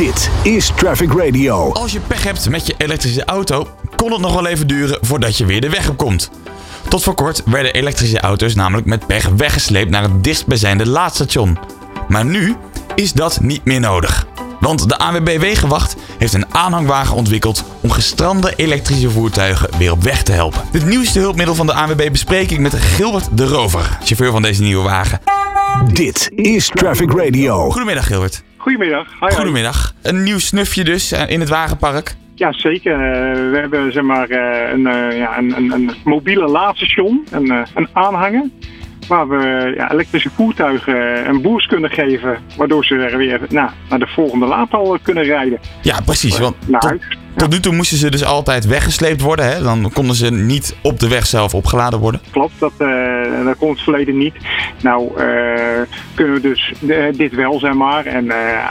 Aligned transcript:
Dit 0.00 0.30
is 0.42 0.72
Traffic 0.76 1.12
Radio. 1.12 1.72
Als 1.72 1.92
je 1.92 2.00
pech 2.00 2.24
hebt 2.24 2.48
met 2.48 2.66
je 2.66 2.74
elektrische 2.78 3.24
auto, 3.24 3.68
kon 3.96 4.12
het 4.12 4.20
nog 4.20 4.34
wel 4.34 4.46
even 4.46 4.66
duren 4.66 4.98
voordat 5.00 5.36
je 5.36 5.46
weer 5.46 5.60
de 5.60 5.68
weg 5.68 5.88
op 5.88 5.96
komt. 5.96 6.30
Tot 6.88 7.02
voor 7.02 7.14
kort 7.14 7.42
werden 7.44 7.74
elektrische 7.74 8.20
auto's 8.20 8.54
namelijk 8.54 8.86
met 8.86 9.06
pech 9.06 9.28
weggesleept 9.28 9.90
naar 9.90 10.02
het 10.02 10.24
dichtstbijzijnde 10.24 10.88
laadstation. 10.88 11.58
Maar 12.08 12.24
nu 12.24 12.56
is 12.94 13.12
dat 13.12 13.40
niet 13.40 13.64
meer 13.64 13.80
nodig. 13.80 14.26
Want 14.60 14.88
de 14.88 14.98
ANWB 14.98 15.38
Wegenwacht 15.38 15.96
heeft 16.18 16.32
een 16.32 16.54
aanhangwagen 16.54 17.16
ontwikkeld 17.16 17.64
om 17.80 17.90
gestrande 17.90 18.52
elektrische 18.56 19.10
voertuigen 19.10 19.78
weer 19.78 19.92
op 19.92 20.02
weg 20.02 20.22
te 20.22 20.32
helpen. 20.32 20.62
Dit 20.72 20.86
nieuwste 20.86 21.18
hulpmiddel 21.18 21.54
van 21.54 21.66
de 21.66 21.74
ANWB 21.74 22.10
bespreek 22.10 22.50
ik 22.50 22.58
met 22.58 22.74
Gilbert 22.74 23.28
de 23.32 23.46
Rover, 23.46 23.98
chauffeur 24.04 24.30
van 24.30 24.42
deze 24.42 24.62
nieuwe 24.62 24.84
wagen. 24.84 25.39
Dit 25.92 26.30
is 26.34 26.66
Traffic 26.66 27.12
Radio. 27.12 27.70
Goedemiddag 27.70 28.06
Gilbert. 28.06 28.42
Goedemiddag. 28.56 29.06
Hi, 29.20 29.26
hi. 29.28 29.34
Goedemiddag. 29.34 29.94
Een 30.02 30.22
nieuw 30.22 30.38
snufje 30.38 30.84
dus 30.84 31.12
eh, 31.12 31.30
in 31.30 31.40
het 31.40 31.48
wagenpark. 31.48 32.14
Ja, 32.34 32.52
zeker. 32.52 32.92
Eh, 32.92 33.50
we 33.50 33.58
hebben 33.60 33.92
zeg 33.92 34.02
maar, 34.02 34.28
eh, 34.28 34.72
een, 34.72 34.82
ja, 35.16 35.38
een, 35.38 35.56
een, 35.56 35.72
een 35.72 35.90
mobiele 36.04 36.46
laadstation, 36.46 37.26
een, 37.30 37.50
een 37.74 37.88
aanhanger, 37.92 38.44
waar 39.08 39.28
we 39.28 39.72
ja, 39.76 39.90
elektrische 39.92 40.30
voertuigen 40.30 41.28
een 41.28 41.42
boost 41.42 41.68
kunnen 41.68 41.90
geven, 41.90 42.38
waardoor 42.56 42.84
ze 42.84 42.94
er 42.94 43.16
weer 43.16 43.40
nou, 43.48 43.70
naar 43.88 43.98
de 43.98 44.06
volgende 44.06 44.46
laadpaal 44.46 44.98
kunnen 45.02 45.24
rijden. 45.24 45.58
Ja, 45.82 46.00
precies. 46.04 46.38
Want 46.38 46.56
Naar 46.68 46.80
tot, 46.80 46.90
huis. 46.90 47.18
Tot 47.36 47.50
nu 47.50 47.60
toe 47.60 47.74
moesten 47.74 47.96
ze 47.96 48.10
dus 48.10 48.24
altijd 48.24 48.66
weggesleept 48.66 49.20
worden. 49.20 49.52
Hè? 49.52 49.62
Dan 49.62 49.90
konden 49.92 50.14
ze 50.14 50.30
niet 50.30 50.76
op 50.82 51.00
de 51.00 51.08
weg 51.08 51.26
zelf 51.26 51.54
opgeladen 51.54 51.98
worden. 51.98 52.20
Klopt, 52.30 52.52
dat, 52.58 52.72
dat 53.44 53.56
kon 53.56 53.70
het 53.70 53.80
verleden 53.80 54.18
niet. 54.18 54.34
Nou, 54.82 55.16
eh, 55.16 55.26
kunnen 56.14 56.34
we 56.34 56.40
dus 56.40 56.72
eh, 56.88 57.04
dit 57.12 57.34
wel, 57.34 57.58
zeg 57.58 57.72
maar. 57.72 58.06
En 58.06 58.24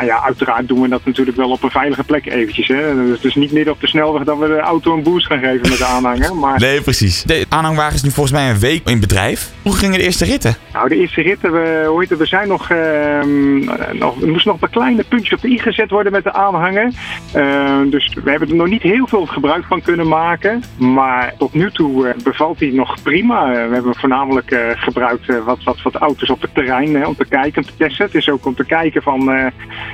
ja, 0.05 0.21
uiteraard 0.23 0.67
doen 0.67 0.81
we 0.81 0.87
dat 0.87 1.05
natuurlijk 1.05 1.37
wel 1.37 1.49
op 1.51 1.63
een 1.63 1.71
veilige 1.71 2.03
plek 2.03 2.25
eventjes. 2.25 2.67
Hè. 2.67 2.95
Dus 2.95 3.15
het 3.15 3.25
is 3.25 3.35
niet 3.35 3.51
midden 3.51 3.73
op 3.73 3.81
de 3.81 3.87
snelweg 3.87 4.23
dat 4.23 4.37
we 4.37 4.47
de 4.47 4.59
auto 4.59 4.93
een 4.93 5.03
boost 5.03 5.27
gaan 5.27 5.39
geven 5.39 5.69
met 5.69 5.77
de 5.77 5.85
aanhanger. 5.85 6.35
Maar 6.35 6.59
Nee, 6.69 6.81
precies. 6.81 7.23
De 7.23 7.45
aanhangwagen 7.49 7.95
is 7.95 8.03
nu 8.03 8.11
volgens 8.11 8.35
mij 8.35 8.49
een 8.49 8.59
week 8.59 8.89
in 8.89 8.99
bedrijf. 8.99 9.51
Hoe 9.61 9.75
gingen 9.75 9.99
de 9.99 10.05
eerste 10.05 10.25
ritten? 10.25 10.55
Nou, 10.73 10.89
de 10.89 10.95
eerste 10.95 11.21
ritten, 11.21 11.51
we, 11.51 11.85
hoe 11.87 11.99
heet 11.99 12.09
het, 12.09 12.19
we 12.19 12.25
zijn 12.25 12.47
nog, 12.47 12.69
ehm, 12.69 13.59
nog, 13.97 14.21
er 14.21 14.27
moest 14.27 14.45
nog 14.45 14.61
een 14.61 14.69
kleine 14.69 15.03
puntje 15.03 15.35
op 15.35 15.41
de 15.41 15.47
i 15.47 15.59
gezet 15.59 15.89
worden 15.89 16.11
met 16.11 16.23
de 16.23 16.33
aanhanger. 16.33 16.91
Ehm, 17.33 17.89
dus 17.89 18.13
we 18.23 18.29
hebben 18.29 18.48
er 18.49 18.55
nog 18.55 18.67
niet 18.67 18.81
heel 18.81 19.07
veel 19.07 19.25
gebruik 19.25 19.65
van 19.65 19.81
kunnen 19.81 20.07
maken. 20.07 20.63
Maar 20.77 21.33
tot 21.37 21.53
nu 21.53 21.71
toe 21.71 22.07
eh, 22.07 22.23
bevalt 22.23 22.59
hij 22.59 22.69
nog 22.69 23.01
prima. 23.03 23.53
Eh, 23.53 23.67
we 23.67 23.73
hebben 23.73 23.95
voornamelijk 23.95 24.51
eh, 24.51 24.59
gebruikt 24.73 25.43
wat, 25.43 25.63
wat, 25.63 25.81
wat 25.81 25.95
auto's 25.95 26.29
op 26.29 26.41
het 26.41 26.53
terrein 26.53 26.95
hè, 26.95 27.07
om 27.07 27.15
te 27.15 27.25
kijken 27.25 27.61
en 27.61 27.67
te 27.67 27.75
testen. 27.77 28.05
Het 28.05 28.15
is 28.15 28.29
ook 28.29 28.45
om 28.45 28.55
te 28.55 28.65
kijken 28.65 29.01
van 29.01 29.51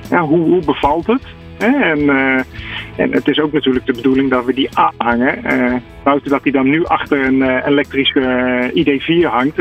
ja, 0.09 0.21
hoe, 0.21 0.39
hoe 0.39 0.65
bevalt 0.65 1.07
het. 1.07 1.23
En, 1.57 2.05
en 2.95 3.11
het 3.11 3.27
is 3.27 3.39
ook 3.39 3.51
natuurlijk 3.51 3.85
de 3.85 3.93
bedoeling 3.93 4.29
dat 4.29 4.45
we 4.45 4.53
die 4.53 4.69
aanhanger, 4.73 5.38
eh, 5.43 5.73
buiten 6.03 6.31
dat 6.31 6.43
hij 6.43 6.51
dan 6.51 6.69
nu 6.69 6.85
achter 6.85 7.25
een 7.25 7.41
eh, 7.41 7.67
elektrische 7.67 8.19
eh, 8.73 8.83
ID4 8.83 9.29
hangt, 9.31 9.57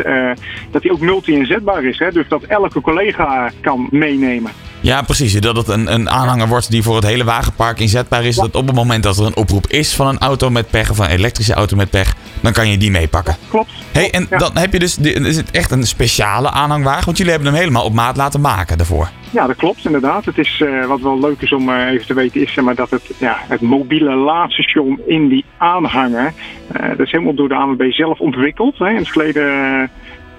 dat 0.71 0.83
hij 0.83 0.93
ook 0.93 1.01
multi-inzetbaar 1.01 1.85
is. 1.85 1.99
Hè? 1.99 2.11
Dus 2.11 2.29
dat 2.29 2.43
elke 2.43 2.81
collega 2.81 3.51
kan 3.61 3.89
meenemen. 3.91 4.51
Ja, 4.81 5.03
precies. 5.03 5.33
Dat 5.41 5.57
het 5.57 5.69
een, 5.69 5.93
een 5.95 6.11
aanhanger 6.11 6.49
wordt 6.49 6.71
die 6.71 6.83
voor 6.83 6.95
het 6.95 7.05
hele 7.05 7.25
wagenpark 7.25 7.79
inzetbaar 7.79 8.25
is. 8.25 8.37
Dat 8.37 8.55
op 8.55 8.67
het 8.67 8.75
moment 8.75 9.03
dat 9.03 9.19
er 9.19 9.27
een 9.27 9.37
oproep 9.37 9.67
is 9.67 9.95
van 9.95 10.07
een 10.07 10.19
auto 10.19 10.51
met 10.51 10.71
pech 10.71 10.91
of 10.91 10.99
een 10.99 11.09
elektrische 11.09 11.55
auto 11.55 11.77
met 11.77 11.91
pech, 11.91 12.15
dan 12.41 12.53
kan 12.53 12.71
je 12.71 12.79
die 12.79 12.91
meepakken. 12.91 13.37
Klopt. 13.49 13.71
Hey, 13.93 14.11
en 14.11 14.27
Ja. 14.31 14.39
dan 14.39 14.57
heb 14.57 14.73
je 14.73 14.79
dus, 14.79 14.99
is 14.99 15.37
het 15.37 15.51
echt 15.51 15.71
een 15.71 15.87
speciale 15.87 16.51
aanhangwagen? 16.51 17.05
Want 17.05 17.17
jullie 17.17 17.33
hebben 17.33 17.51
hem 17.51 17.61
helemaal 17.61 17.85
op 17.85 17.93
maat 17.93 18.17
laten 18.17 18.41
maken 18.41 18.77
daarvoor. 18.79 19.09
Ja, 19.31 19.47
dat 19.47 19.57
klopt 19.57 19.85
inderdaad. 19.85 20.25
Het 20.25 20.39
is, 20.39 20.63
wat 20.89 21.01
wel 21.01 21.21
leuk 21.21 21.41
is 21.41 21.53
om 21.53 21.71
even 21.75 22.07
te 22.07 22.15
weten, 22.15 22.43
is 22.43 22.55
maar, 22.55 22.75
dat 22.75 22.91
het, 22.91 23.03
ja, 23.25 23.37
het 23.49 23.61
mobiele 23.61 24.15
laadstation 24.15 25.01
in 25.07 25.29
die 25.29 25.45
aanhanger, 25.57 26.33
eh, 26.73 26.89
dat 26.89 27.01
is 27.01 27.11
helemaal 27.11 27.35
door 27.35 27.49
de 27.49 27.55
ANWB 27.55 27.91
zelf 27.91 28.21
ontwikkeld. 28.21 28.79
Hè. 28.79 28.89
In 28.89 28.97
het 28.97 29.09
verleden 29.09 29.49
eh, 29.49 29.89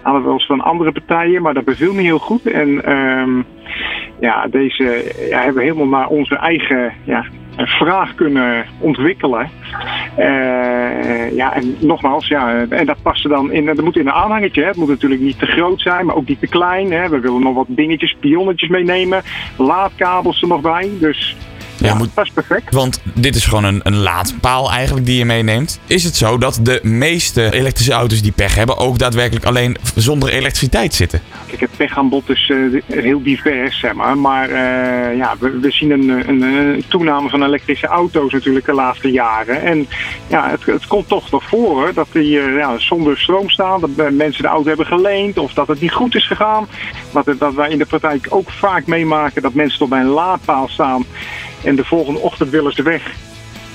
hadden 0.01 0.21
we 0.21 0.27
wel 0.27 0.33
eens 0.33 0.45
van 0.45 0.61
andere 0.61 0.91
partijen, 0.91 1.41
maar 1.41 1.53
dat 1.53 1.63
beviel 1.63 1.93
niet 1.93 2.05
heel 2.05 2.19
goed. 2.19 2.45
En 2.45 2.85
ehm, 2.85 3.41
ja, 4.19 4.47
deze 4.47 5.13
ja, 5.29 5.37
hebben 5.37 5.55
we 5.55 5.61
helemaal 5.61 5.99
naar 5.99 6.07
onze 6.07 6.35
eigen 6.35 6.93
ja, 7.03 7.25
vraag 7.55 8.15
kunnen 8.15 8.65
ontwikkelen. 8.79 9.49
Eh, 10.15 11.35
ja, 11.35 11.53
en 11.53 11.75
nogmaals, 11.79 12.27
ja, 12.27 12.65
en 12.69 12.85
dat 12.85 13.01
past 13.01 13.29
dan 13.29 13.51
in. 13.51 13.65
Dat 13.65 13.81
moet 13.81 13.97
in 13.97 14.07
een 14.07 14.13
aanhangertje. 14.13 14.61
Hè. 14.61 14.67
Het 14.67 14.77
moet 14.77 14.87
natuurlijk 14.87 15.21
niet 15.21 15.39
te 15.39 15.45
groot 15.45 15.81
zijn, 15.81 16.05
maar 16.05 16.15
ook 16.15 16.27
niet 16.27 16.39
te 16.39 16.47
klein. 16.47 16.91
Hè. 16.91 17.09
We 17.09 17.19
willen 17.19 17.41
nog 17.41 17.55
wat 17.55 17.67
dingetjes, 17.69 18.15
pionnetjes 18.19 18.69
meenemen. 18.69 19.21
Laadkabels 19.57 20.41
er 20.41 20.47
nog 20.47 20.61
bij. 20.61 20.89
Dus 20.99 21.35
Ja, 21.77 21.87
ja, 21.87 21.93
moet- 21.95 22.09
dat 22.13 22.25
is 22.25 22.31
perfect. 22.31 22.73
Want 22.73 22.99
dit 23.13 23.35
is 23.35 23.45
gewoon 23.45 23.63
een, 23.63 23.79
een 23.83 23.95
laadpaal 23.95 24.71
eigenlijk 24.71 25.05
die 25.05 25.17
je 25.17 25.25
meeneemt. 25.25 25.79
Is 25.87 26.03
het 26.03 26.15
zo 26.15 26.37
dat 26.37 26.59
de 26.61 26.79
meeste 26.83 27.53
elektrische 27.53 27.91
auto's 27.93 28.21
die 28.21 28.31
pech 28.31 28.55
hebben 28.55 28.77
ook 28.77 28.97
daadwerkelijk 28.99 29.45
alleen 29.45 29.77
zonder 29.95 30.29
elektriciteit 30.29 30.93
zitten? 30.93 31.21
Kijk, 31.47 31.59
het 31.59 31.69
pechaanbod 31.77 32.29
is 32.29 32.49
eh, 32.49 32.97
heel 32.97 33.23
divers, 33.23 33.79
zeg 33.79 33.93
maar. 33.93 34.17
Maar 34.17 34.49
eh, 34.49 35.17
ja, 35.17 35.35
we, 35.39 35.71
zien 35.71 35.91
een, 35.91 36.29
een, 36.29 36.83
toename 36.87 37.29
van 37.29 37.43
elektrische 37.43 37.87
auto's 37.87 38.31
natuurlijk 38.31 38.65
de 38.65 38.73
laatste 38.73 39.11
jaren. 39.11 39.61
En 39.61 39.87
ja, 40.27 40.49
het, 40.49 40.65
het 40.65 40.87
komt 40.87 41.07
toch 41.07 41.31
nog 41.31 41.43
voor 41.43 41.91
dat 41.93 42.07
die 42.11 42.29
ja, 42.29 42.77
zonder 42.77 43.17
stroom 43.17 43.49
staan. 43.49 43.79
Dat 43.79 44.11
mensen 44.11 44.43
de 44.43 44.49
auto 44.49 44.67
hebben 44.67 44.85
geleend 44.85 45.37
of 45.37 45.53
dat 45.53 45.67
het 45.67 45.81
niet 45.81 45.93
goed 45.93 46.15
is 46.15 46.27
gegaan. 46.27 46.67
Het- 47.13 47.39
dat 47.39 47.53
wij 47.53 47.69
in 47.69 47.77
de 47.77 47.85
praktijk 47.85 48.27
ook 48.29 48.51
vaak 48.51 48.85
meemaken 48.85 49.41
dat 49.41 49.53
mensen 49.53 49.79
tot 49.79 49.89
bij 49.89 49.99
een 49.99 50.05
laadpaal 50.05 50.67
staan. 50.67 51.05
En 51.63 51.75
de 51.75 51.85
volgende 51.85 52.19
ochtend 52.19 52.49
willen 52.49 52.73
ze 52.73 52.83
weg. 52.83 53.13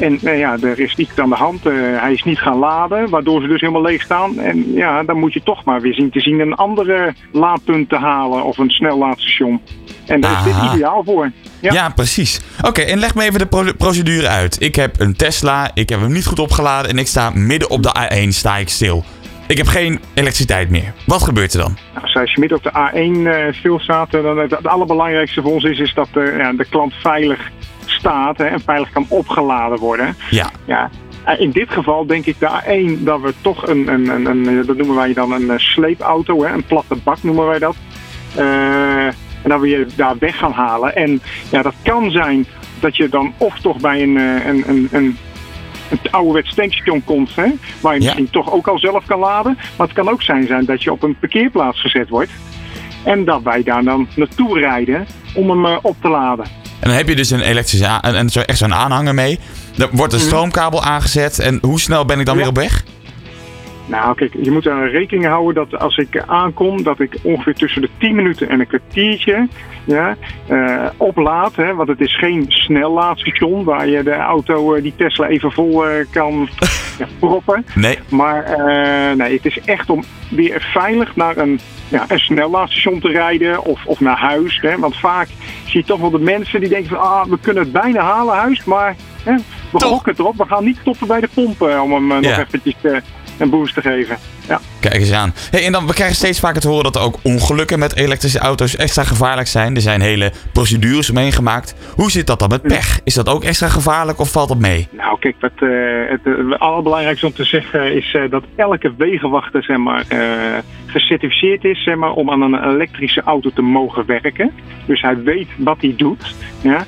En 0.01 0.19
nou 0.23 0.37
ja, 0.37 0.57
er 0.63 0.79
is 0.79 0.95
iets 0.97 1.19
aan 1.19 1.29
de 1.29 1.35
hand. 1.35 1.67
Eh, 1.67 1.73
hij 2.01 2.13
is 2.13 2.23
niet 2.23 2.39
gaan 2.39 2.59
laden, 2.59 3.09
waardoor 3.11 3.41
ze 3.41 3.47
dus 3.49 3.61
helemaal 3.61 3.83
leeg 3.83 4.03
staan. 4.03 4.39
En 4.39 4.73
ja, 4.73 5.03
dan 5.03 5.19
moet 5.19 5.33
je 5.33 5.43
toch 5.43 5.65
maar 5.65 5.81
weer 5.81 5.95
zien 5.95 6.11
te 6.11 6.21
zien 6.21 6.41
een 6.41 6.55
andere 6.55 7.15
laadpunt 7.33 7.89
te 7.89 7.97
halen 7.97 8.45
of 8.45 8.59
een 8.59 8.71
snellaadstation. 8.71 9.61
En 10.07 10.21
daar 10.21 10.39
is 10.39 10.45
dit 10.45 10.53
Aha. 10.53 10.75
ideaal 10.75 11.03
voor. 11.05 11.31
Ja, 11.61 11.73
Ja. 11.73 11.89
precies. 11.89 12.41
Oké, 12.67 12.81
en 12.81 12.99
leg 12.99 13.15
me 13.15 13.23
even 13.23 13.39
de 13.39 13.47
pro- 13.47 13.73
procedure 13.79 14.29
uit. 14.29 14.57
Ik 14.63 14.75
heb 14.75 15.01
een 15.01 15.17
Tesla, 15.17 15.71
ik 15.75 15.89
heb 15.89 16.01
hem 16.01 16.13
niet 16.13 16.27
goed 16.27 16.39
opgeladen 16.39 16.91
en 16.91 16.99
ik 16.99 17.07
sta 17.07 17.31
midden 17.35 17.71
op 17.71 17.83
de 17.83 17.95
A1 17.99 18.29
sta 18.33 18.57
ik 18.57 18.69
stil. 18.69 19.05
Ik 19.47 19.57
heb 19.57 19.67
geen 19.67 20.01
elektriciteit 20.15 20.71
meer. 20.71 20.93
Wat 21.07 21.23
gebeurt 21.23 21.53
er 21.53 21.61
dan? 21.61 21.77
Nou, 21.95 22.07
als 22.21 22.33
je 22.35 22.41
midden 22.41 22.59
op 22.59 22.65
de 22.65 22.71
A1 22.73 23.27
eh 23.27 23.53
stilstaat, 23.55 24.11
dan 24.11 24.39
het, 24.39 24.67
allerbelangrijkste 24.67 25.43
voor 25.43 25.53
ons 25.53 25.65
is, 25.65 25.79
is 25.79 25.95
dat 25.95 26.09
eh, 26.15 26.37
ja, 26.39 26.53
de 26.53 26.67
klant 26.71 26.95
veilig 26.95 27.51
staat 27.91 28.39
hè, 28.39 28.45
en 28.45 28.61
veilig 28.61 28.91
kan 28.91 29.07
opgeladen 29.09 29.79
worden. 29.79 30.17
Ja, 30.31 30.51
Ja, 30.65 30.91
eh, 31.25 31.41
in 31.41 31.51
dit 31.51 31.71
geval 31.71 32.07
denk 32.07 32.27
ik 32.27 32.39
de 32.39 32.49
A1 32.49 33.05
dat 33.05 33.21
we 33.21 33.35
toch 33.41 33.67
een, 33.69 33.89
een, 33.89 34.09
een, 34.09 34.27
een 34.27 34.67
dat 34.67 34.77
noemen 34.77 34.97
wij 34.97 35.13
dan 35.13 35.33
een 35.33 35.51
eh, 35.51 35.59
sleepauto, 35.59 36.43
hè, 36.45 36.53
een 36.53 36.65
platte 36.65 36.97
bak 37.05 37.23
noemen 37.23 37.47
wij 37.47 37.59
dat. 37.59 37.77
Eh, 38.37 39.07
en 39.43 39.49
dat 39.49 39.61
we 39.61 39.69
je 39.69 39.87
daar 39.97 40.15
weg 40.19 40.39
gaan 40.39 40.53
halen. 40.53 40.97
En 40.97 41.21
ja, 41.51 41.63
dat 41.63 41.75
kan 41.83 42.11
zijn 42.11 42.47
dat 42.81 42.97
je 42.97 43.09
dan 43.09 43.33
of 43.39 43.59
toch 43.59 43.77
bij 43.81 44.03
een, 44.03 44.17
eh, 44.17 44.47
een, 44.47 44.65
een, 44.69 44.89
een, 44.91 45.19
ouderwets 46.11 46.55
tankstation 46.55 47.05
komt, 47.05 47.35
hè, 47.37 47.47
waar 47.81 47.95
je 47.95 48.01
Ja. 48.01 48.05
misschien 48.05 48.31
toch 48.31 48.53
ook 48.53 48.69
al 48.69 48.79
zelf 48.79 49.05
kan 49.07 49.19
laden. 49.19 49.55
Maar 49.77 49.87
het 49.87 49.97
kan 49.97 50.09
ook 50.09 50.23
zijn, 50.23 50.47
zijn 50.47 50.65
dat 50.65 50.83
je 50.83 50.93
op 50.93 51.03
een 51.03 51.19
parkeerplaats 51.19 51.81
gezet 51.81 52.09
wordt. 52.09 52.31
En 53.05 53.25
dat 53.25 53.43
wij 53.43 53.63
daar 53.63 53.85
dan 53.85 54.09
naartoe 54.17 54.59
rijden 54.59 55.07
om 55.35 55.51
hem 55.51 55.65
eh, 55.67 55.77
op 55.83 55.97
te 56.01 56.09
laden. 56.09 56.47
En 56.81 56.89
dan 56.89 56.97
heb 56.97 57.09
je 57.09 57.17
dus 57.17 57.31
een 57.31 57.41
elektrische, 57.41 57.99
en, 58.01 58.15
en 58.15 58.31
zo, 58.31 58.41
echt 58.41 58.59
zo'n 58.59 58.75
aanhanger 58.75 59.15
mee. 59.15 59.39
Er 59.79 59.89
wordt 59.93 60.13
een 60.13 60.21
stroomkabel 60.21 60.85
aangezet 60.85 61.39
en 61.39 61.59
hoe 61.63 61.81
snel 61.81 62.05
ben 62.05 62.21
ik 62.21 62.27
dan 62.27 62.37
weer 62.37 62.47
op 62.47 62.57
weg? 62.57 62.85
Nou, 63.91 64.15
kijk, 64.15 64.35
je 64.43 64.51
moet 64.51 64.67
er 64.67 64.91
rekening 64.91 65.27
houden 65.27 65.55
dat 65.55 65.81
als 65.81 65.97
ik 65.97 66.23
aankom, 66.27 66.83
dat 66.83 67.01
ik 67.01 67.17
ongeveer 67.23 67.55
tussen 67.55 67.83
de 67.83 67.89
10 67.99 68.15
minuten 68.15 68.49
en 68.49 68.61
een 68.61 68.67
kwartiertje 68.67 69.49
ja, 69.85 70.17
eh, 70.47 70.87
oplaad. 70.97 71.57
Hè, 71.57 71.75
want 71.75 71.89
het 71.89 72.01
is 72.01 72.19
geen 72.19 72.45
snellaadstation 72.49 73.65
waar 73.65 73.89
je 73.89 74.03
de 74.03 74.15
auto, 74.15 74.75
eh, 74.75 74.83
die 74.83 74.93
Tesla, 74.97 75.27
even 75.27 75.53
vol 75.53 75.87
eh, 75.87 76.07
kan 76.11 76.49
ja, 76.99 77.07
proppen. 77.19 77.65
Nee. 77.75 77.99
Maar 78.09 78.57
nee, 79.17 79.37
het 79.37 79.47
is 79.47 79.61
echt 79.61 79.91
om 79.91 80.05
weer 80.29 80.69
veilig 80.73 81.17
naar 81.17 81.37
een, 81.37 81.61
ja, 81.89 82.05
een 82.09 82.19
snellaadstation 82.19 83.01
te 83.01 83.09
rijden 83.09 83.65
of, 83.65 83.85
of 83.85 84.01
naar 84.01 84.19
huis. 84.19 84.61
Hè? 84.61 84.79
Want 84.79 84.97
vaak 84.97 85.29
zie 85.65 85.81
je 85.81 85.87
toch 85.87 86.01
wel 86.01 86.11
de 86.11 86.19
mensen 86.19 86.61
die 86.61 86.69
denken 86.69 86.89
van 86.89 87.01
ah, 87.01 87.27
we 87.27 87.39
kunnen 87.41 87.63
het 87.63 87.73
bijna 87.73 88.01
halen 88.01 88.35
huis, 88.35 88.65
maar 88.65 88.97
hè, 89.25 89.35
we 89.71 89.79
Toch. 89.79 89.89
gokken 89.89 90.15
erop. 90.19 90.37
We 90.37 90.47
gaan 90.47 90.65
niet 90.65 90.79
stoppen 90.81 91.07
bij 91.07 91.21
de 91.21 91.29
pompen 91.35 91.83
om 91.83 91.93
hem 91.93 92.07
nog 92.07 92.39
eventjes 92.39 92.75
eh, 92.83 92.97
een 93.41 93.51
boost 93.51 93.75
te 93.75 93.81
geven. 93.81 94.17
Ja. 94.49 94.61
Kijk 94.81 94.95
eens 94.95 95.13
aan. 95.13 95.35
Hey, 95.51 95.67
en 95.67 95.73
dan, 95.73 95.87
we 95.87 95.95
krijgen 95.95 96.17
steeds 96.17 96.41
vaker 96.41 96.61
te 96.61 96.69
horen 96.69 96.85
dat 96.85 96.97
er 96.97 97.03
ook 97.03 97.19
ongelukken 97.23 97.79
met 97.79 97.97
elektrische 97.97 98.39
auto's 98.39 98.77
extra 98.77 99.05
gevaarlijk 99.05 99.49
zijn. 99.49 99.75
Er 99.75 99.81
zijn 99.81 100.01
hele 100.01 100.33
procedures 100.53 101.11
meegemaakt. 101.11 101.75
Hoe 101.95 102.11
zit 102.11 102.27
dat 102.27 102.39
dan 102.39 102.49
met 102.49 102.63
pech? 102.63 103.01
Is 103.05 103.15
dat 103.15 103.29
ook 103.29 103.45
extra 103.45 103.69
gevaarlijk 103.69 104.19
of 104.19 104.33
valt 104.33 104.49
dat 104.49 104.59
mee? 104.59 104.89
Nou, 104.91 105.19
kijk, 105.19 105.37
wat, 105.41 105.51
uh, 105.59 105.71
het, 106.09 106.59
allerbelangrijkste 106.59 107.27
om 107.27 107.33
te 107.33 107.45
zeggen 107.45 107.95
is 107.95 108.15
uh, 108.15 108.31
dat 108.31 108.45
elke 108.57 108.93
wegenwachter 108.97 109.63
zeg 109.63 109.77
maar, 109.77 110.05
gecertificeerd 110.87 111.65
is 111.65 111.83
zeg 111.83 111.97
maar, 111.97 112.13
om 112.13 112.31
aan 112.31 112.43
een 112.43 112.65
elektrische 112.65 113.23
auto 113.23 113.51
te 113.55 113.63
mogen 113.63 114.07
werken. 114.07 114.53
Dus 114.87 115.01
hij 115.01 115.23
weet 115.23 115.49
wat 115.57 115.77
hij 115.81 115.95
doet. 115.97 116.35
Ja? 116.61 116.85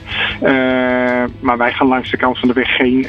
maar 1.41 1.59
wij 1.59 1.73
gaan 1.73 1.87
langs 1.87 2.11
de 2.11 2.17
kant 2.17 2.39
van 2.39 2.49
de 2.49 2.55
weg 2.55 2.77
geen 2.77 3.07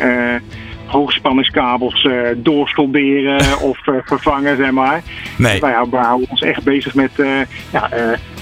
hoogspanningskabels 0.85 2.03
uh, 2.03 2.27
doorstolderen 2.35 3.59
of 3.69 3.87
uh, 3.87 3.95
vervangen, 4.03 4.57
zeg 4.57 4.71
maar. 4.71 5.01
Nee. 5.37 5.59
Wij 5.59 5.71
houden 5.71 6.29
ons 6.29 6.41
echt 6.41 6.63
bezig 6.63 6.93
met 6.93 7.11
uh, 7.15 7.27
ja, 7.71 7.89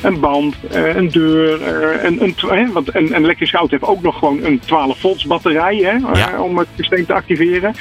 een 0.01 0.19
band, 0.19 0.55
een 0.69 1.09
deur, 1.09 1.61
een, 2.05 2.35
een, 2.49 2.71
want 2.71 2.95
een, 2.95 3.15
een 3.15 3.23
elektrische 3.23 3.57
auto 3.57 3.71
heeft 3.71 3.91
ook 3.91 4.01
nog 4.01 4.17
gewoon 4.17 4.43
een 4.43 4.59
12 4.59 4.99
volts 4.99 5.25
batterij 5.25 5.75
hè, 5.75 6.19
Ja. 6.19 6.41
om 6.41 6.57
het 6.57 6.67
systeem 6.75 7.05
te 7.05 7.13
activeren. 7.13 7.75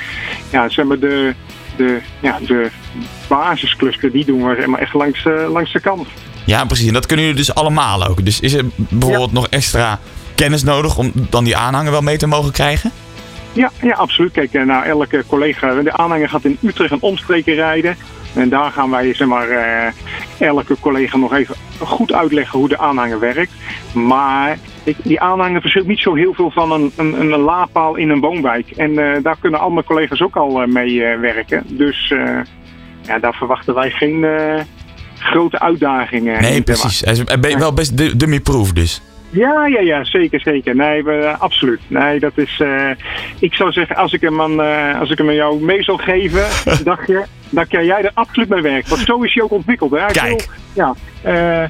Ja, 0.50 0.68
zeg 0.68 0.84
maar 0.84 0.98
de, 0.98 1.34
de, 1.76 2.00
ja, 2.20 2.38
de 2.46 2.70
basiskluster, 3.28 4.12
die 4.12 4.24
doen 4.24 4.48
we 4.48 4.54
zeg 4.56 4.66
maar, 4.66 4.80
echt 4.80 4.94
langs, 4.94 5.24
langs 5.48 5.72
de 5.72 5.80
kant. 5.80 6.08
Ja, 6.44 6.64
precies. 6.64 6.86
En 6.86 6.92
dat 6.92 7.06
kunnen 7.06 7.24
jullie 7.24 7.40
dus 7.40 7.54
allemaal 7.54 8.06
ook. 8.06 8.24
Dus 8.24 8.40
is 8.40 8.52
er 8.52 8.64
bijvoorbeeld 8.76 9.32
nog 9.32 9.48
extra 9.48 9.98
kennis 10.34 10.62
nodig 10.62 10.96
om 10.98 11.12
dan 11.14 11.44
die 11.44 11.56
aanhanger 11.56 11.90
wel 11.90 12.00
mee 12.00 12.16
te 12.16 12.26
mogen 12.26 12.52
krijgen? 12.52 12.92
Ja, 13.52 13.70
ja, 13.82 13.94
absoluut. 13.94 14.32
Kijk, 14.32 14.52
nou, 14.52 14.84
elke 14.84 15.24
collega, 15.26 15.74
de 15.82 15.92
aanhanger 15.92 16.28
gaat 16.28 16.44
in 16.44 16.58
Utrecht 16.62 16.92
en 16.92 17.02
omstreken 17.02 17.54
rijden. 17.54 17.96
En 18.34 18.48
daar 18.48 18.70
gaan 18.70 18.90
wij 18.90 19.14
zeg 19.14 19.28
maar, 19.28 19.48
uh, 19.48 20.48
elke 20.48 20.76
collega 20.80 21.16
nog 21.16 21.34
even 21.34 21.54
goed 21.78 22.12
uitleggen 22.12 22.58
hoe 22.58 22.68
de 22.68 22.78
aanhanger 22.78 23.20
werkt. 23.20 23.52
Maar 23.92 24.58
ik, 24.84 24.96
die 25.02 25.20
aanhanger 25.20 25.60
verschilt 25.60 25.86
niet 25.86 25.98
zo 25.98 26.14
heel 26.14 26.34
veel 26.34 26.50
van 26.50 26.72
een, 26.72 26.92
een, 26.96 27.20
een 27.20 27.38
laadpaal 27.38 27.96
in 27.96 28.10
een 28.10 28.20
woonwijk. 28.20 28.70
En 28.70 28.90
uh, 28.90 29.16
daar 29.22 29.36
kunnen 29.40 29.60
al 29.60 29.70
mijn 29.70 29.86
collega's 29.86 30.22
ook 30.22 30.36
al 30.36 30.66
mee 30.66 31.00
werken. 31.16 31.64
Dus 31.68 32.14
ja, 33.02 33.18
daar 33.18 33.34
verwachten 33.34 33.74
wij 33.74 33.90
geen 33.90 34.26
grote 35.18 35.60
uitdagingen. 35.60 36.40
Nee, 36.42 36.62
precies. 36.62 37.00
Hij 37.00 37.12
is 37.40 37.54
wel 37.54 37.72
best 37.72 38.18
dummy-proof 38.18 38.72
dus. 38.72 39.02
Ja, 39.30 39.66
ja, 39.66 39.80
ja, 39.80 40.04
zeker, 40.04 40.40
zeker. 40.40 40.76
Nee, 40.76 41.04
we, 41.04 41.34
absoluut. 41.38 41.80
Nee, 41.86 42.20
dat 42.20 42.32
is. 42.34 42.58
Uh, 42.62 42.90
ik 43.38 43.54
zou 43.54 43.72
zeggen, 43.72 43.96
als 43.96 44.12
ik 44.12 44.20
hem 44.20 44.40
aan, 44.40 44.60
uh, 44.60 45.00
als 45.00 45.10
ik 45.10 45.18
hem 45.18 45.28
aan 45.28 45.34
jou 45.34 45.62
mee 45.62 45.82
zou 45.82 46.02
geven, 46.02 46.46
dacht 46.84 47.06
je, 47.06 47.24
dan 47.48 47.66
kan 47.66 47.84
jij 47.84 48.02
er 48.02 48.10
absoluut 48.14 48.48
mee 48.48 48.62
werken. 48.62 48.90
Want 48.90 49.02
zo 49.02 49.22
is 49.22 49.34
hij 49.34 49.42
ook 49.42 49.50
ontwikkeld. 49.50 49.90
Hè? 49.90 50.06
Kijk. 50.06 50.16
Heel, 50.16 50.40
ja, 50.72 50.94
uh, 51.62 51.68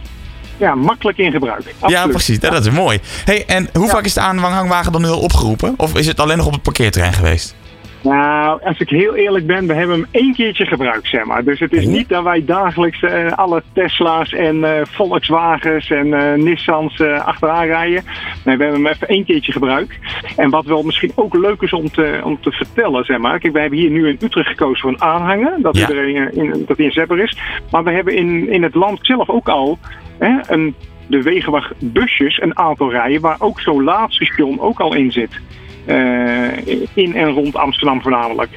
ja, 0.57 0.75
makkelijk 0.75 1.19
in 1.19 1.31
gebruik. 1.31 1.75
Absoluut. 1.79 2.05
Ja, 2.05 2.07
precies. 2.07 2.39
Ja. 2.41 2.51
Dat 2.51 2.67
is 2.67 2.73
mooi. 2.73 2.99
Hey, 3.25 3.45
en 3.47 3.69
hoe 3.73 3.87
ja. 3.87 3.91
vaak 3.91 4.05
is 4.05 4.15
de 4.15 4.21
aanhangwagen 4.21 4.93
dan 4.93 5.03
nu 5.03 5.09
al 5.09 5.21
opgeroepen? 5.21 5.75
Of 5.77 5.95
is 5.97 6.06
het 6.06 6.21
alleen 6.21 6.37
nog 6.37 6.47
op 6.47 6.53
het 6.53 6.63
parkeerterrein 6.63 7.13
geweest? 7.13 7.55
Nou, 8.02 8.61
als 8.62 8.79
ik 8.79 8.88
heel 8.88 9.14
eerlijk 9.14 9.47
ben, 9.47 9.67
we 9.67 9.75
hebben 9.75 9.97
hem 9.97 10.06
één 10.11 10.35
keertje 10.35 10.67
gebruikt, 10.67 11.08
zeg 11.08 11.25
maar. 11.25 11.44
Dus 11.44 11.61
het 11.61 11.73
is 11.73 11.87
niet 11.87 12.08
dat 12.08 12.23
wij 12.23 12.44
dagelijks 12.44 13.02
uh, 13.02 13.32
alle 13.32 13.62
Tesla's 13.73 14.32
en 14.32 14.56
uh, 14.56 14.70
Volkswagens 14.82 15.91
en 15.91 16.06
uh, 16.06 16.32
Nissans 16.35 17.00
achteraan 17.02 17.67
rijden. 17.67 18.05
Nee, 18.44 18.56
we 18.56 18.62
hebben 18.62 18.82
hem 18.82 18.93
even 18.93 19.08
één 19.08 19.25
keertje 19.25 19.52
gebruikt. 19.52 19.94
En 20.37 20.50
wat 20.50 20.64
wel 20.64 20.82
misschien 20.82 21.12
ook 21.14 21.35
leuk 21.35 21.62
is 21.62 21.73
om 21.73 21.91
te, 21.91 22.20
om 22.25 22.41
te 22.41 22.50
vertellen, 22.50 23.05
zeg 23.05 23.19
maar. 23.19 23.38
Kijk, 23.38 23.52
wij 23.52 23.62
hebben 23.62 23.79
hier 23.81 23.91
nu 23.91 24.08
in 24.08 24.19
Utrecht 24.23 24.49
gekozen 24.49 24.81
voor 24.81 24.91
een 24.91 25.03
aanhanger, 25.03 25.56
dat 25.62 25.76
Ja. 25.76 25.87
hij 25.87 25.96
er 25.96 26.08
in, 26.08 26.35
in, 26.35 26.64
dat 26.67 26.79
een 26.79 26.93
zepper 26.93 27.19
is. 27.23 27.38
Maar 27.70 27.85
we 27.85 27.91
hebben 27.91 28.17
in, 28.17 28.49
in 28.49 28.62
het 28.62 28.75
land 28.75 28.99
zelf 29.03 29.29
ook 29.29 29.49
al 29.49 29.79
hè, 30.19 30.38
een, 30.49 30.75
de 31.06 31.23
Wegenwacht 31.23 31.73
busjes, 31.93 32.43
een 32.43 32.58
aantal 32.58 32.91
rijen, 32.91 33.20
waar 33.20 33.37
ook 33.38 33.61
zo'n 33.61 33.85
laadstation 33.85 34.61
ook 34.61 34.81
al 34.81 34.94
in 34.94 35.12
zit. 35.12 35.41
Uh, 35.87 36.67
in 36.94 37.17
en 37.17 37.29
rond 37.31 37.56
Amsterdam 37.56 38.03
voornamelijk. 38.03 38.50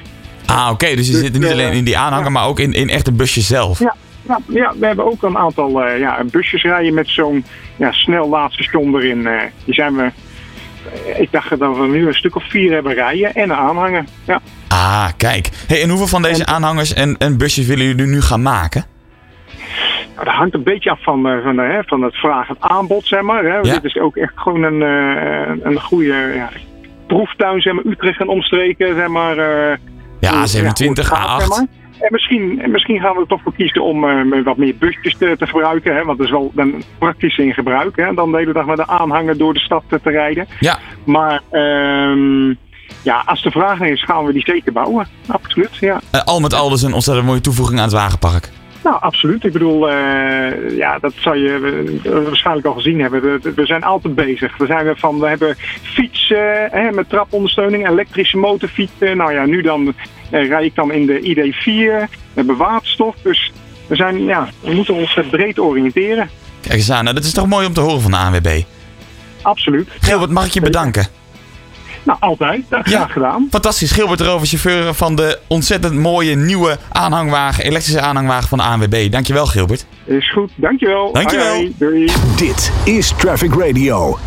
Ah, 0.45 0.61
oké. 0.63 0.71
Okay. 0.71 0.95
Dus 0.95 1.05
je 1.07 1.11
Dus, 1.11 1.21
zit 1.21 1.33
niet 1.33 1.43
eh, 1.43 1.51
alleen 1.51 1.73
in 1.73 1.83
die 1.83 1.97
aanhanger, 1.97 2.25
ja. 2.25 2.31
maar 2.31 2.45
ook 2.47 2.59
in, 2.59 2.73
in 2.73 2.89
echt 2.89 3.07
een 3.07 3.15
busje 3.15 3.41
zelf. 3.41 3.79
Ja, 3.79 3.95
ja, 4.27 4.39
ja, 4.47 4.73
we 4.79 4.85
hebben 4.85 5.05
ook 5.05 5.23
een 5.23 5.37
aantal 5.37 5.87
uh, 5.87 5.99
ja, 5.99 6.23
busjes 6.31 6.63
rijden 6.63 6.93
met 6.93 7.07
zo'n 7.07 7.45
ja, 7.75 7.91
snel 7.91 8.29
laadstation 8.29 8.95
erin. 8.95 9.19
Uh, 9.19 9.41
die 9.65 9.73
zijn 9.73 9.95
we, 9.95 10.11
ik 11.17 11.31
dacht 11.31 11.59
dat 11.59 11.77
we 11.77 11.87
nu 11.87 12.07
een 12.07 12.13
stuk 12.13 12.35
of 12.35 12.49
vier 12.49 12.73
hebben 12.73 12.93
rijden 12.93 13.33
en 13.33 13.43
een 13.43 13.55
aanhanger. 13.55 14.03
Ja. 14.25 14.41
Ah, 14.67 15.07
kijk. 15.17 15.49
Hey, 15.67 15.81
en 15.81 15.89
hoeveel 15.89 16.07
van 16.07 16.21
deze 16.21 16.45
En- 16.45 16.53
aanhangers 16.53 16.93
en, 16.93 17.17
en 17.17 17.37
busjes 17.37 17.65
willen 17.67 17.85
jullie 17.85 18.05
nu 18.05 18.21
gaan 18.21 18.41
maken? 18.41 18.85
Nou, 20.13 20.25
dat 20.25 20.33
hangt 20.33 20.53
een 20.53 20.63
beetje 20.63 20.89
af 20.89 21.03
van, 21.03 21.27
eh, 21.27 21.43
van, 21.43 21.57
hè, 21.57 21.83
van 21.83 22.01
het 22.01 22.15
vraag 22.15 22.49
en 22.49 22.55
aanbod, 22.59 23.05
zeg 23.05 23.21
maar. 23.21 23.43
Hè. 23.43 23.57
Ja. 23.57 23.61
Dit 23.61 23.83
is 23.83 23.97
ook 23.97 24.15
echt 24.15 24.33
gewoon 24.35 24.63
een, 24.63 24.81
eh, 24.81 25.71
een 25.71 25.81
goede 25.81 26.31
ja, 26.35 26.49
proeftuin, 27.15 27.61
zeg 27.61 27.73
maar, 27.73 27.85
Utrecht 27.85 28.19
en 28.19 28.27
omstreken, 28.27 28.95
zeg 28.95 29.07
maar. 29.07 29.37
eh, 29.37 29.77
Ja, 30.19 30.37
hoe- 30.37 30.47
27, 30.47 31.09
hoe 31.09 31.17
het 31.17 31.27
gaat, 31.27 31.41
zeg 31.41 31.49
A8. 31.49 31.55
maar. 31.57 31.67
En 31.99 32.07
misschien, 32.11 32.61
en 32.61 32.71
misschien 32.71 32.99
gaan 32.99 33.13
we 33.15 33.21
er 33.21 33.27
toch 33.27 33.41
voor 33.43 33.53
kiezen 33.53 33.83
om 33.83 34.03
eh, 34.09 34.43
wat 34.43 34.57
meer 34.57 34.75
busjes 34.79 35.15
te, 35.17 35.35
te 35.37 35.47
gebruiken. 35.47 35.95
Hè, 35.95 36.03
want 36.03 36.17
dat 36.17 36.27
is 36.27 36.33
wel 36.33 36.51
dan 36.55 36.83
praktisch 36.97 37.37
in 37.37 37.53
gebruik. 37.53 37.95
Hè, 37.95 38.13
dan 38.13 38.31
de 38.31 38.37
hele 38.37 38.53
dag 38.53 38.65
met 38.65 38.77
de 38.77 38.87
aanhanger 38.87 39.37
door 39.37 39.53
de 39.53 39.59
stad 39.59 39.83
te, 39.87 39.99
te 40.03 40.09
rijden. 40.09 40.47
Ja. 40.59 40.77
Maar 41.05 41.41
ehm, 41.51 42.49
ja, 43.03 43.23
als 43.25 43.41
de 43.43 43.51
vraag 43.51 43.79
is, 43.79 44.03
gaan 44.03 44.25
we 44.25 44.33
die 44.33 44.43
zeker 44.45 44.71
bouwen. 44.73 45.07
Absoluut, 45.27 45.75
ja. 45.79 45.99
Eh, 46.11 46.21
al 46.23 46.39
met 46.39 46.53
al 46.53 46.69
dus 46.69 46.81
een 46.81 46.93
ontzettend 46.93 47.27
mooie 47.27 47.41
toevoeging 47.41 47.77
aan 47.79 47.85
het 47.85 47.93
wagenpark. 47.93 48.49
Nou, 48.83 48.97
absoluut. 48.99 49.43
Ik 49.43 49.53
bedoel, 49.53 49.89
eh, 49.89 50.77
ja, 50.77 50.99
dat 50.99 51.13
zou 51.15 51.37
je 51.37 51.83
eh, 52.03 52.11
waarschijnlijk 52.11 52.67
al 52.67 52.73
gezien 52.73 52.99
hebben. 53.01 53.21
We, 53.21 53.53
we 53.55 53.65
zijn 53.65 53.83
altijd 53.83 54.15
bezig. 54.15 54.57
We, 54.57 54.65
zijn 54.65 54.97
van, 54.97 55.19
we 55.19 55.27
hebben 55.27 55.55
fietsen 55.81 56.69
hè, 56.71 56.91
met 56.91 57.09
trapondersteuning, 57.09 57.87
elektrische 57.87 58.37
motorfietsen. 58.37 59.17
Nou 59.17 59.33
ja, 59.33 59.45
nu 59.45 59.61
dan 59.61 59.93
eh, 60.29 60.47
rijd 60.47 60.65
ik 60.65 60.75
dan 60.75 60.91
in 60.91 61.05
de 61.05 61.19
ID4. 61.21 61.63
We 61.63 62.07
hebben 62.33 62.57
waterstof. 62.57 63.15
Dus 63.21 63.51
we, 63.87 63.95
zijn, 63.95 64.23
ja, 64.23 64.49
we 64.59 64.73
moeten 64.73 64.93
ons 64.93 65.17
eh, 65.17 65.29
breed 65.29 65.59
oriënteren. 65.59 66.29
Kijk 66.61 66.73
eens 66.73 66.91
aan. 66.91 67.03
Nou, 67.03 67.15
dat 67.15 67.25
is 67.25 67.33
toch 67.33 67.47
mooi 67.47 67.65
om 67.65 67.73
te 67.73 67.81
horen 67.81 68.01
van 68.01 68.11
de 68.11 68.17
ANWB. 68.17 68.61
Absoluut. 69.41 69.89
Gilbert, 70.01 70.31
mag 70.31 70.45
ik 70.45 70.51
je 70.51 70.61
bedanken? 70.61 71.07
Nou, 72.03 72.17
altijd. 72.21 72.65
Dat 72.69 72.87
graag 72.87 73.11
gedaan. 73.11 73.47
Fantastisch. 73.49 73.91
Gilbert 73.91 74.19
erover, 74.19 74.47
chauffeur 74.47 74.93
van 74.93 75.15
de 75.15 75.39
ontzettend 75.47 75.93
mooie 75.93 76.35
nieuwe 76.35 76.77
aanhangwagen, 76.91 77.63
elektrische 77.63 78.01
aanhangwagen 78.01 78.47
van 78.47 78.57
de 78.57 78.63
ANWB. 78.63 79.11
Dankjewel, 79.11 79.45
Gilbert. 79.45 79.85
Is 80.05 80.31
goed. 80.31 80.51
Dankjewel. 80.55 81.13
Dankjewel. 81.13 81.69
Dit 82.35 82.71
is 82.83 83.13
Traffic 83.17 83.53
Radio. 83.53 84.17